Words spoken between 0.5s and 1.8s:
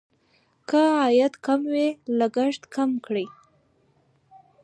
که عاید کم